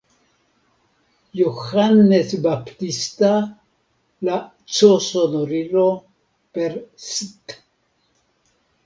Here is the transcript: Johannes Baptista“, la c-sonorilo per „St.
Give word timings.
Johannes 1.39 2.29
Baptista“, 2.45 3.31
la 4.29 4.37
c-sonorilo 4.73 5.87
per 6.57 6.71
„St. 7.05 7.59